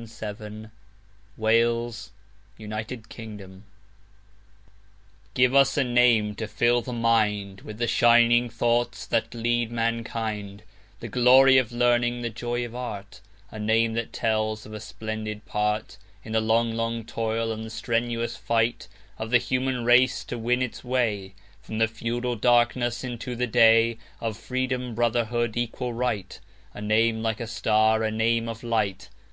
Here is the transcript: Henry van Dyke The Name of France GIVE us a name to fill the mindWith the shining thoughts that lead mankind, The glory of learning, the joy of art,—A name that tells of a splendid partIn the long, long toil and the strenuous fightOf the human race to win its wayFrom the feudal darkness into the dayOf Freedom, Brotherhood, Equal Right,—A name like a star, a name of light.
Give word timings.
Henry 0.00 0.06
van 0.36 0.62
Dyke 0.62 0.70
The 1.38 1.90
Name 2.68 2.72
of 2.72 2.86
France 3.08 3.62
GIVE 5.34 5.54
us 5.56 5.76
a 5.76 5.82
name 5.82 6.36
to 6.36 6.46
fill 6.46 6.82
the 6.82 6.92
mindWith 6.92 7.78
the 7.78 7.88
shining 7.88 8.48
thoughts 8.48 9.04
that 9.06 9.34
lead 9.34 9.72
mankind, 9.72 10.62
The 11.00 11.08
glory 11.08 11.58
of 11.58 11.72
learning, 11.72 12.22
the 12.22 12.30
joy 12.30 12.64
of 12.64 12.76
art,—A 12.76 13.58
name 13.58 13.94
that 13.94 14.12
tells 14.12 14.64
of 14.64 14.72
a 14.72 14.78
splendid 14.78 15.44
partIn 15.46 15.96
the 16.26 16.40
long, 16.40 16.74
long 16.74 17.02
toil 17.04 17.50
and 17.50 17.64
the 17.64 17.68
strenuous 17.70 18.36
fightOf 18.38 18.86
the 19.30 19.38
human 19.38 19.84
race 19.84 20.22
to 20.26 20.38
win 20.38 20.62
its 20.62 20.82
wayFrom 20.82 21.34
the 21.80 21.88
feudal 21.88 22.36
darkness 22.36 23.02
into 23.02 23.34
the 23.34 23.48
dayOf 23.48 24.36
Freedom, 24.36 24.94
Brotherhood, 24.94 25.56
Equal 25.56 25.92
Right,—A 25.92 26.80
name 26.80 27.20
like 27.20 27.40
a 27.40 27.48
star, 27.48 28.04
a 28.04 28.12
name 28.12 28.48
of 28.48 28.62
light. 28.62 29.08